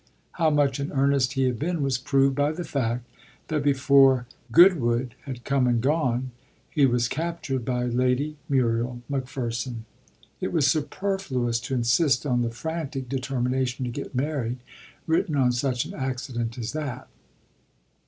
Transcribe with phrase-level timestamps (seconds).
[0.31, 3.05] How much in earnest he had been was proved by the fact
[3.49, 6.31] that before Goodwood had come and gone
[6.71, 9.85] he was captured by Lady Muriel Macpherson.
[10.39, 14.57] It was superfluous to insist on the frantic determination to get married
[15.05, 17.07] written on such an accident as that.